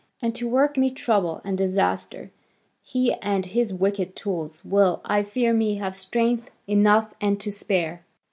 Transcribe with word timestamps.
And 0.19 0.33
to 0.33 0.49
work 0.49 0.77
me 0.77 0.89
trouble 0.89 1.41
and 1.43 1.55
disaster, 1.55 2.31
he 2.81 3.13
and 3.21 3.45
his 3.45 3.71
wicked 3.71 4.15
tools 4.15 4.65
will, 4.65 4.99
I 5.05 5.21
fear 5.21 5.53
me, 5.53 5.75
have 5.75 5.95
strength 5.95 6.49
enough 6.67 7.13
and 7.21 7.39
to 7.39 7.51
spare." 7.51 8.03